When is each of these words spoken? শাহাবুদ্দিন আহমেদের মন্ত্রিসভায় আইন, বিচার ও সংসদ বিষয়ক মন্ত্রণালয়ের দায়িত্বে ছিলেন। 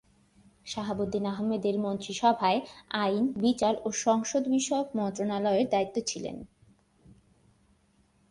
শাহাবুদ্দিন 0.65 1.25
আহমেদের 1.25 1.75
মন্ত্রিসভায় 1.79 2.59
আইন, 3.03 3.23
বিচার 3.37 3.73
ও 3.85 3.87
সংসদ 4.05 4.43
বিষয়ক 4.47 4.87
মন্ত্রণালয়ের 4.95 5.67
দায়িত্বে 5.69 6.01
ছিলেন। 6.01 6.37